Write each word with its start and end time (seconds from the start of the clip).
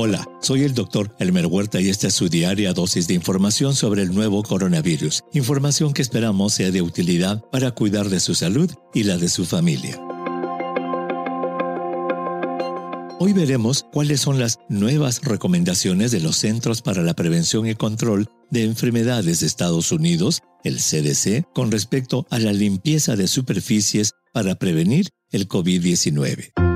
Hola, 0.00 0.28
soy 0.40 0.62
el 0.62 0.74
doctor 0.74 1.12
Elmer 1.18 1.46
Huerta 1.46 1.80
y 1.80 1.88
esta 1.88 2.06
es 2.06 2.14
su 2.14 2.28
diaria 2.28 2.72
dosis 2.72 3.08
de 3.08 3.14
información 3.14 3.74
sobre 3.74 4.02
el 4.02 4.14
nuevo 4.14 4.44
coronavirus. 4.44 5.24
Información 5.32 5.92
que 5.92 6.02
esperamos 6.02 6.54
sea 6.54 6.70
de 6.70 6.82
utilidad 6.82 7.42
para 7.50 7.72
cuidar 7.72 8.08
de 8.08 8.20
su 8.20 8.36
salud 8.36 8.70
y 8.94 9.02
la 9.02 9.16
de 9.16 9.28
su 9.28 9.44
familia. 9.44 10.00
Hoy 13.18 13.32
veremos 13.32 13.86
cuáles 13.92 14.20
son 14.20 14.38
las 14.38 14.60
nuevas 14.68 15.20
recomendaciones 15.24 16.12
de 16.12 16.20
los 16.20 16.36
Centros 16.36 16.80
para 16.80 17.02
la 17.02 17.14
Prevención 17.14 17.66
y 17.66 17.74
Control 17.74 18.28
de 18.52 18.62
Enfermedades 18.62 19.40
de 19.40 19.46
Estados 19.48 19.90
Unidos, 19.90 20.42
el 20.62 20.76
CDC, 20.76 21.44
con 21.52 21.72
respecto 21.72 22.24
a 22.30 22.38
la 22.38 22.52
limpieza 22.52 23.16
de 23.16 23.26
superficies 23.26 24.12
para 24.32 24.54
prevenir 24.54 25.08
el 25.32 25.48
COVID-19. 25.48 26.67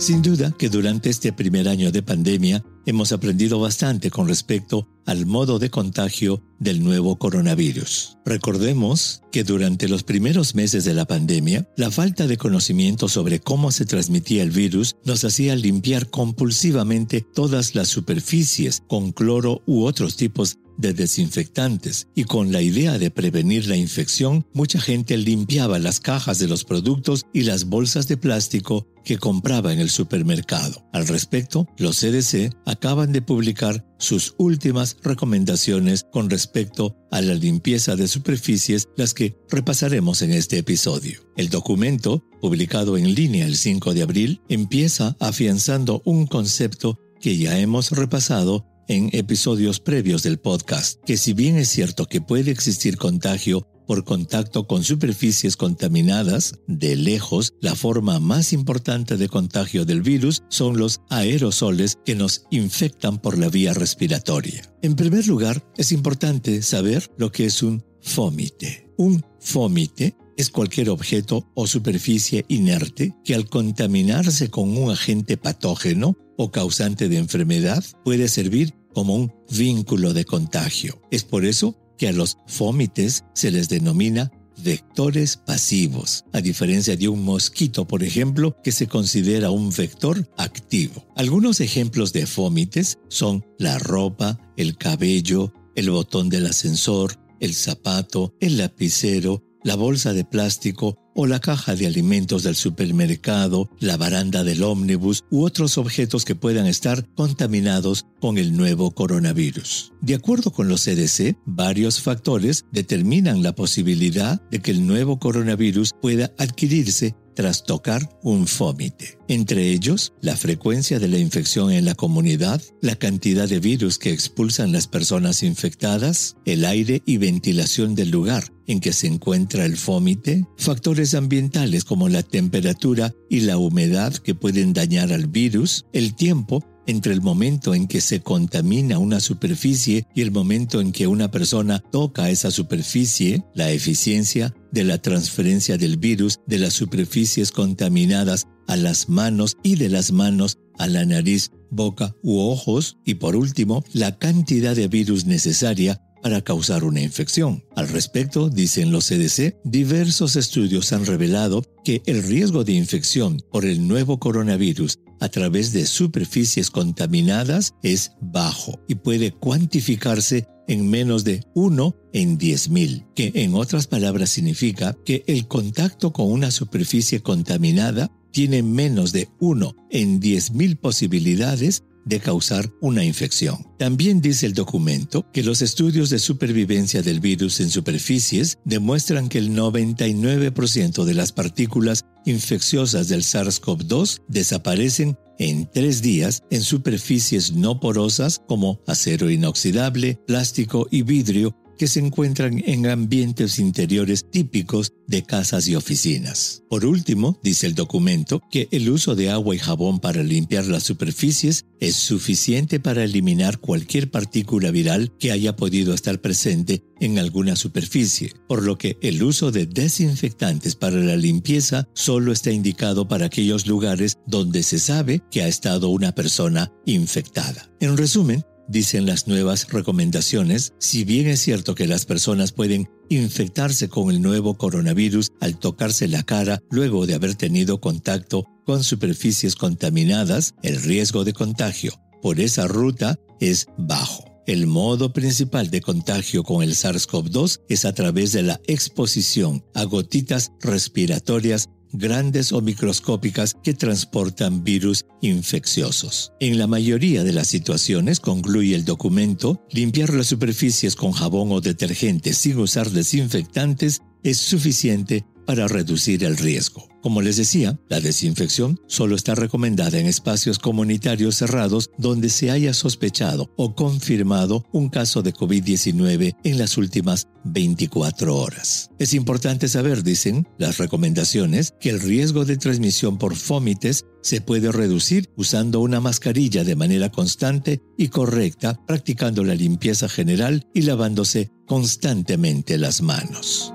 Sin 0.00 0.22
duda 0.22 0.50
que 0.58 0.70
durante 0.70 1.10
este 1.10 1.30
primer 1.30 1.68
año 1.68 1.92
de 1.92 2.02
pandemia 2.02 2.64
hemos 2.86 3.12
aprendido 3.12 3.60
bastante 3.60 4.10
con 4.10 4.28
respecto 4.28 4.88
al 5.04 5.26
modo 5.26 5.58
de 5.58 5.68
contagio 5.68 6.42
del 6.58 6.82
nuevo 6.82 7.18
coronavirus. 7.18 8.16
Recordemos 8.24 9.20
que 9.30 9.44
durante 9.44 9.88
los 9.88 10.02
primeros 10.02 10.54
meses 10.54 10.86
de 10.86 10.94
la 10.94 11.04
pandemia, 11.04 11.68
la 11.76 11.90
falta 11.90 12.26
de 12.26 12.38
conocimiento 12.38 13.08
sobre 13.08 13.40
cómo 13.40 13.72
se 13.72 13.84
transmitía 13.84 14.42
el 14.42 14.52
virus 14.52 14.96
nos 15.04 15.22
hacía 15.22 15.54
limpiar 15.54 16.08
compulsivamente 16.08 17.20
todas 17.20 17.74
las 17.74 17.88
superficies 17.88 18.82
con 18.88 19.12
cloro 19.12 19.62
u 19.66 19.84
otros 19.84 20.16
tipos 20.16 20.56
de 20.80 20.94
desinfectantes 20.94 22.08
y 22.14 22.24
con 22.24 22.52
la 22.52 22.62
idea 22.62 22.98
de 22.98 23.10
prevenir 23.10 23.66
la 23.66 23.76
infección, 23.76 24.46
mucha 24.52 24.80
gente 24.80 25.16
limpiaba 25.16 25.78
las 25.78 26.00
cajas 26.00 26.38
de 26.38 26.48
los 26.48 26.64
productos 26.64 27.26
y 27.32 27.42
las 27.42 27.66
bolsas 27.66 28.08
de 28.08 28.16
plástico 28.16 28.86
que 29.04 29.18
compraba 29.18 29.72
en 29.72 29.80
el 29.80 29.90
supermercado. 29.90 30.86
Al 30.92 31.06
respecto, 31.08 31.66
los 31.78 31.98
CDC 32.00 32.54
acaban 32.66 33.12
de 33.12 33.22
publicar 33.22 33.86
sus 33.98 34.34
últimas 34.38 34.96
recomendaciones 35.02 36.04
con 36.10 36.30
respecto 36.30 36.96
a 37.10 37.20
la 37.20 37.34
limpieza 37.34 37.96
de 37.96 38.08
superficies, 38.08 38.88
las 38.96 39.14
que 39.14 39.36
repasaremos 39.48 40.22
en 40.22 40.32
este 40.32 40.58
episodio. 40.58 41.20
El 41.36 41.48
documento, 41.48 42.24
publicado 42.40 42.96
en 42.96 43.14
línea 43.14 43.46
el 43.46 43.56
5 43.56 43.94
de 43.94 44.02
abril, 44.02 44.40
empieza 44.48 45.16
afianzando 45.20 46.02
un 46.04 46.26
concepto 46.26 46.98
que 47.20 47.36
ya 47.36 47.58
hemos 47.58 47.90
repasado 47.90 48.66
en 48.90 49.08
episodios 49.12 49.78
previos 49.78 50.24
del 50.24 50.40
podcast, 50.40 51.00
que 51.06 51.16
si 51.16 51.32
bien 51.32 51.56
es 51.56 51.68
cierto 51.68 52.06
que 52.06 52.20
puede 52.20 52.50
existir 52.50 52.96
contagio 52.96 53.64
por 53.86 54.04
contacto 54.04 54.66
con 54.66 54.82
superficies 54.82 55.56
contaminadas, 55.56 56.56
de 56.66 56.96
lejos, 56.96 57.54
la 57.60 57.76
forma 57.76 58.18
más 58.18 58.52
importante 58.52 59.16
de 59.16 59.28
contagio 59.28 59.84
del 59.84 60.02
virus 60.02 60.42
son 60.48 60.76
los 60.76 61.02
aerosoles 61.08 61.98
que 62.04 62.16
nos 62.16 62.46
infectan 62.50 63.18
por 63.18 63.38
la 63.38 63.48
vía 63.48 63.74
respiratoria. 63.74 64.62
En 64.82 64.96
primer 64.96 65.26
lugar, 65.28 65.64
es 65.76 65.92
importante 65.92 66.60
saber 66.62 67.08
lo 67.16 67.30
que 67.30 67.46
es 67.46 67.62
un 67.62 67.84
fómite. 68.00 68.92
Un 68.96 69.24
fómite 69.38 70.16
es 70.36 70.50
cualquier 70.50 70.90
objeto 70.90 71.48
o 71.54 71.66
superficie 71.68 72.44
inerte 72.48 73.14
que 73.24 73.36
al 73.36 73.48
contaminarse 73.48 74.50
con 74.50 74.76
un 74.76 74.90
agente 74.90 75.36
patógeno 75.36 76.16
o 76.36 76.50
causante 76.50 77.08
de 77.08 77.18
enfermedad 77.18 77.84
puede 78.02 78.26
servir 78.26 78.74
como 78.94 79.14
un 79.14 79.32
vínculo 79.50 80.12
de 80.12 80.24
contagio. 80.24 81.00
Es 81.10 81.24
por 81.24 81.44
eso 81.44 81.76
que 81.98 82.08
a 82.08 82.12
los 82.12 82.38
fómites 82.46 83.24
se 83.34 83.50
les 83.50 83.68
denomina 83.68 84.30
vectores 84.62 85.36
pasivos, 85.36 86.24
a 86.32 86.40
diferencia 86.40 86.96
de 86.96 87.08
un 87.08 87.24
mosquito, 87.24 87.86
por 87.86 88.02
ejemplo, 88.02 88.56
que 88.62 88.72
se 88.72 88.86
considera 88.86 89.50
un 89.50 89.70
vector 89.70 90.28
activo. 90.36 91.06
Algunos 91.16 91.60
ejemplos 91.60 92.12
de 92.12 92.26
fómites 92.26 92.98
son 93.08 93.44
la 93.58 93.78
ropa, 93.78 94.38
el 94.56 94.76
cabello, 94.76 95.52
el 95.74 95.90
botón 95.90 96.28
del 96.28 96.46
ascensor, 96.46 97.16
el 97.40 97.54
zapato, 97.54 98.34
el 98.40 98.58
lapicero, 98.58 99.42
la 99.62 99.76
bolsa 99.76 100.12
de 100.12 100.24
plástico 100.24 100.96
o 101.14 101.26
la 101.26 101.40
caja 101.40 101.74
de 101.74 101.86
alimentos 101.86 102.42
del 102.42 102.56
supermercado, 102.56 103.70
la 103.78 103.96
baranda 103.96 104.44
del 104.44 104.62
ómnibus 104.62 105.24
u 105.30 105.44
otros 105.44 105.78
objetos 105.78 106.24
que 106.24 106.34
puedan 106.34 106.66
estar 106.66 107.06
contaminados 107.14 108.06
con 108.20 108.38
el 108.38 108.56
nuevo 108.56 108.90
coronavirus. 108.92 109.92
De 110.00 110.14
acuerdo 110.14 110.50
con 110.52 110.68
los 110.68 110.84
CDC, 110.84 111.36
varios 111.46 112.00
factores 112.00 112.64
determinan 112.72 113.42
la 113.42 113.54
posibilidad 113.54 114.40
de 114.50 114.60
que 114.60 114.70
el 114.70 114.86
nuevo 114.86 115.18
coronavirus 115.18 115.92
pueda 116.00 116.32
adquirirse 116.38 117.14
tras 117.34 117.64
tocar 117.64 118.18
un 118.22 118.46
fómite. 118.46 119.18
Entre 119.28 119.70
ellos, 119.70 120.12
la 120.20 120.36
frecuencia 120.36 120.98
de 120.98 121.08
la 121.08 121.18
infección 121.18 121.72
en 121.72 121.84
la 121.84 121.94
comunidad, 121.94 122.60
la 122.82 122.96
cantidad 122.96 123.48
de 123.48 123.60
virus 123.60 123.98
que 123.98 124.10
expulsan 124.10 124.72
las 124.72 124.88
personas 124.88 125.42
infectadas, 125.42 126.36
el 126.44 126.64
aire 126.64 127.02
y 127.06 127.16
ventilación 127.16 127.94
del 127.94 128.10
lugar 128.10 128.52
en 128.70 128.78
que 128.78 128.92
se 128.92 129.08
encuentra 129.08 129.64
el 129.64 129.76
fómite, 129.76 130.46
factores 130.56 131.14
ambientales 131.14 131.84
como 131.84 132.08
la 132.08 132.22
temperatura 132.22 133.12
y 133.28 133.40
la 133.40 133.58
humedad 133.58 134.14
que 134.14 134.36
pueden 134.36 134.72
dañar 134.72 135.12
al 135.12 135.26
virus, 135.26 135.86
el 135.92 136.14
tiempo 136.14 136.64
entre 136.86 137.12
el 137.12 137.20
momento 137.20 137.74
en 137.74 137.88
que 137.88 138.00
se 138.00 138.20
contamina 138.20 138.98
una 138.98 139.18
superficie 139.18 140.06
y 140.14 140.22
el 140.22 140.30
momento 140.30 140.80
en 140.80 140.92
que 140.92 141.08
una 141.08 141.32
persona 141.32 141.80
toca 141.80 142.30
esa 142.30 142.52
superficie, 142.52 143.42
la 143.54 143.72
eficiencia 143.72 144.54
de 144.70 144.84
la 144.84 144.98
transferencia 144.98 145.76
del 145.76 145.96
virus 145.96 146.38
de 146.46 146.58
las 146.58 146.72
superficies 146.72 147.50
contaminadas 147.50 148.46
a 148.68 148.76
las 148.76 149.08
manos 149.08 149.56
y 149.64 149.76
de 149.76 149.88
las 149.88 150.12
manos 150.12 150.58
a 150.78 150.86
la 150.86 151.04
nariz, 151.04 151.50
boca 151.70 152.14
u 152.22 152.38
ojos 152.38 152.98
y 153.04 153.14
por 153.14 153.34
último, 153.34 153.84
la 153.92 154.16
cantidad 154.16 154.76
de 154.76 154.86
virus 154.86 155.26
necesaria 155.26 156.00
para 156.22 156.42
causar 156.42 156.84
una 156.84 157.00
infección. 157.00 157.64
Al 157.76 157.88
respecto, 157.88 158.50
dicen 158.50 158.92
los 158.92 159.08
CDC, 159.08 159.56
diversos 159.64 160.36
estudios 160.36 160.92
han 160.92 161.06
revelado 161.06 161.64
que 161.84 162.02
el 162.06 162.22
riesgo 162.22 162.64
de 162.64 162.72
infección 162.72 163.42
por 163.50 163.64
el 163.64 163.86
nuevo 163.86 164.18
coronavirus 164.18 164.98
a 165.20 165.28
través 165.28 165.72
de 165.72 165.86
superficies 165.86 166.70
contaminadas 166.70 167.74
es 167.82 168.12
bajo 168.20 168.80
y 168.88 168.96
puede 168.96 169.32
cuantificarse 169.32 170.46
en 170.66 170.88
menos 170.88 171.24
de 171.24 171.42
1 171.54 171.96
en 172.12 172.38
10.000, 172.38 173.06
que 173.14 173.32
en 173.34 173.54
otras 173.54 173.86
palabras 173.86 174.30
significa 174.30 174.96
que 175.04 175.24
el 175.26 175.48
contacto 175.48 176.12
con 176.12 176.30
una 176.30 176.50
superficie 176.50 177.22
contaminada 177.22 178.10
tiene 178.30 178.62
menos 178.62 179.12
de 179.12 179.28
1 179.40 179.74
en 179.90 180.20
10.000 180.20 180.78
posibilidades 180.78 181.82
de 182.04 182.20
causar 182.20 182.70
una 182.80 183.04
infección. 183.04 183.66
También 183.78 184.20
dice 184.20 184.46
el 184.46 184.54
documento 184.54 185.26
que 185.32 185.42
los 185.42 185.62
estudios 185.62 186.10
de 186.10 186.18
supervivencia 186.18 187.02
del 187.02 187.20
virus 187.20 187.60
en 187.60 187.70
superficies 187.70 188.58
demuestran 188.64 189.28
que 189.28 189.38
el 189.38 189.50
99% 189.50 191.04
de 191.04 191.14
las 191.14 191.32
partículas 191.32 192.04
infecciosas 192.24 193.08
del 193.08 193.22
SARS-CoV-2 193.22 194.22
desaparecen 194.28 195.16
en 195.38 195.70
tres 195.70 196.02
días 196.02 196.42
en 196.50 196.62
superficies 196.62 197.52
no 197.52 197.80
porosas 197.80 198.42
como 198.46 198.80
acero 198.86 199.30
inoxidable, 199.30 200.18
plástico 200.26 200.86
y 200.90 201.02
vidrio 201.02 201.56
que 201.80 201.88
se 201.88 202.00
encuentran 202.00 202.62
en 202.66 202.86
ambientes 202.88 203.58
interiores 203.58 204.30
típicos 204.30 204.92
de 205.06 205.22
casas 205.22 205.66
y 205.66 205.76
oficinas. 205.76 206.62
Por 206.68 206.84
último, 206.84 207.40
dice 207.42 207.66
el 207.66 207.74
documento 207.74 208.42
que 208.50 208.68
el 208.70 208.90
uso 208.90 209.16
de 209.16 209.30
agua 209.30 209.54
y 209.54 209.58
jabón 209.58 209.98
para 209.98 210.22
limpiar 210.22 210.66
las 210.66 210.82
superficies 210.82 211.64
es 211.80 211.96
suficiente 211.96 212.80
para 212.80 213.02
eliminar 213.02 213.60
cualquier 213.60 214.10
partícula 214.10 214.70
viral 214.70 215.16
que 215.18 215.32
haya 215.32 215.56
podido 215.56 215.94
estar 215.94 216.20
presente 216.20 216.84
en 217.00 217.18
alguna 217.18 217.56
superficie, 217.56 218.34
por 218.46 218.62
lo 218.62 218.76
que 218.76 218.98
el 219.00 219.22
uso 219.22 219.50
de 219.50 219.64
desinfectantes 219.64 220.76
para 220.76 220.98
la 220.98 221.16
limpieza 221.16 221.88
solo 221.94 222.30
está 222.30 222.50
indicado 222.50 223.08
para 223.08 223.24
aquellos 223.24 223.66
lugares 223.66 224.18
donde 224.26 224.62
se 224.64 224.78
sabe 224.78 225.22
que 225.30 225.42
ha 225.42 225.48
estado 225.48 225.88
una 225.88 226.12
persona 226.12 226.70
infectada. 226.84 227.72
En 227.80 227.96
resumen, 227.96 228.44
Dicen 228.70 229.04
las 229.04 229.26
nuevas 229.26 229.66
recomendaciones, 229.72 230.74
si 230.78 231.02
bien 231.02 231.26
es 231.26 231.40
cierto 231.40 231.74
que 231.74 231.88
las 231.88 232.06
personas 232.06 232.52
pueden 232.52 232.88
infectarse 233.08 233.88
con 233.88 234.10
el 234.10 234.22
nuevo 234.22 234.54
coronavirus 234.54 235.32
al 235.40 235.58
tocarse 235.58 236.06
la 236.06 236.22
cara 236.22 236.60
luego 236.70 237.04
de 237.04 237.14
haber 237.14 237.34
tenido 237.34 237.80
contacto 237.80 238.44
con 238.64 238.84
superficies 238.84 239.56
contaminadas, 239.56 240.54
el 240.62 240.80
riesgo 240.80 241.24
de 241.24 241.32
contagio 241.32 241.94
por 242.22 242.38
esa 242.38 242.68
ruta 242.68 243.16
es 243.40 243.66
bajo. 243.76 244.24
El 244.46 244.68
modo 244.68 245.12
principal 245.12 245.68
de 245.70 245.80
contagio 245.80 246.44
con 246.44 246.62
el 246.62 246.76
SARS-CoV-2 246.76 247.62
es 247.68 247.84
a 247.84 247.92
través 247.92 248.30
de 248.30 248.44
la 248.44 248.60
exposición 248.68 249.64
a 249.74 249.82
gotitas 249.82 250.52
respiratorias 250.60 251.68
grandes 251.92 252.52
o 252.52 252.60
microscópicas 252.60 253.54
que 253.62 253.74
transportan 253.74 254.64
virus 254.64 255.06
infecciosos. 255.20 256.32
En 256.40 256.58
la 256.58 256.66
mayoría 256.66 257.24
de 257.24 257.32
las 257.32 257.48
situaciones, 257.48 258.20
concluye 258.20 258.74
el 258.74 258.84
documento, 258.84 259.64
limpiar 259.70 260.12
las 260.14 260.26
superficies 260.26 260.96
con 260.96 261.12
jabón 261.12 261.52
o 261.52 261.60
detergente 261.60 262.32
sin 262.32 262.58
usar 262.58 262.90
desinfectantes 262.90 264.02
es 264.22 264.38
suficiente 264.38 265.24
para 265.46 265.66
reducir 265.66 266.22
el 266.24 266.36
riesgo. 266.36 266.88
Como 267.02 267.22
les 267.22 267.36
decía, 267.36 267.78
la 267.88 268.00
desinfección 268.00 268.78
solo 268.86 269.16
está 269.16 269.34
recomendada 269.34 269.98
en 269.98 270.06
espacios 270.06 270.58
comunitarios 270.58 271.36
cerrados 271.36 271.90
donde 271.96 272.28
se 272.28 272.50
haya 272.50 272.74
sospechado 272.74 273.50
o 273.56 273.74
confirmado 273.74 274.66
un 274.72 274.90
caso 274.90 275.22
de 275.22 275.32
COVID-19 275.32 276.36
en 276.44 276.58
las 276.58 276.76
últimas 276.76 277.26
24 277.44 278.36
horas. 278.36 278.90
Es 278.98 279.14
importante 279.14 279.66
saber, 279.66 280.02
dicen 280.02 280.46
las 280.58 280.76
recomendaciones, 280.76 281.72
que 281.80 281.88
el 281.88 282.00
riesgo 282.00 282.44
de 282.44 282.58
transmisión 282.58 283.16
por 283.16 283.34
fómites 283.34 284.04
se 284.22 284.42
puede 284.42 284.70
reducir 284.70 285.30
usando 285.36 285.80
una 285.80 286.00
mascarilla 286.00 286.64
de 286.64 286.76
manera 286.76 287.10
constante 287.10 287.80
y 287.96 288.08
correcta, 288.08 288.78
practicando 288.86 289.42
la 289.42 289.54
limpieza 289.54 290.08
general 290.08 290.68
y 290.74 290.82
lavándose 290.82 291.50
constantemente 291.66 292.76
las 292.76 293.00
manos. 293.00 293.72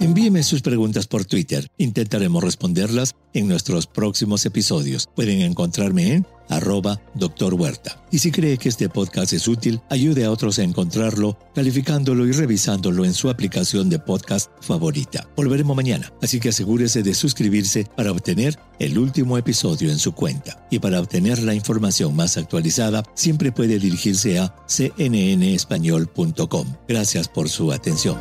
Envíeme 0.00 0.44
sus 0.44 0.62
preguntas 0.62 1.08
por 1.08 1.24
Twitter. 1.24 1.66
Intentaremos 1.76 2.44
responderlas 2.44 3.16
en 3.34 3.48
nuestros 3.48 3.88
próximos 3.88 4.46
episodios. 4.46 5.08
Pueden 5.16 5.40
encontrarme 5.42 6.14
en 6.14 6.26
arroba. 6.48 7.00
Huerta. 7.40 8.04
Y 8.10 8.20
si 8.20 8.30
cree 8.30 8.56
que 8.58 8.68
este 8.68 8.88
podcast 8.88 9.32
es 9.32 9.48
útil, 9.48 9.80
ayude 9.90 10.24
a 10.24 10.30
otros 10.30 10.58
a 10.58 10.62
encontrarlo, 10.62 11.36
calificándolo 11.54 12.26
y 12.26 12.32
revisándolo 12.32 13.04
en 13.04 13.12
su 13.12 13.28
aplicación 13.28 13.90
de 13.90 13.98
podcast 13.98 14.50
favorita. 14.60 15.28
Volveremos 15.36 15.76
mañana, 15.76 16.12
así 16.22 16.38
que 16.38 16.50
asegúrese 16.50 17.02
de 17.02 17.14
suscribirse 17.14 17.86
para 17.96 18.12
obtener 18.12 18.56
el 18.78 18.98
último 18.98 19.36
episodio 19.36 19.90
en 19.90 19.98
su 19.98 20.12
cuenta. 20.12 20.64
Y 20.70 20.78
para 20.78 21.00
obtener 21.00 21.42
la 21.42 21.54
información 21.54 22.14
más 22.14 22.36
actualizada, 22.36 23.02
siempre 23.14 23.50
puede 23.50 23.78
dirigirse 23.80 24.38
a 24.38 24.54
cnnespañol.com. 24.68 26.66
Gracias 26.86 27.28
por 27.28 27.48
su 27.48 27.72
atención. 27.72 28.16